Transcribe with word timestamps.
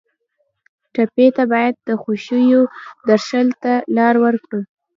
ټپي 0.93 1.27
ته 1.35 1.43
باید 1.51 1.75
د 1.87 1.89
خوښیو 2.01 2.61
درشل 3.07 3.47
ته 3.63 3.73
لار 3.95 4.15
ورکړو. 4.23 4.61